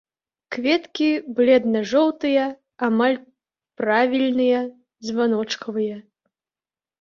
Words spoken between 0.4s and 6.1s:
Кветкі бледна-жоўтыя, амаль правільныя, званочкавыя.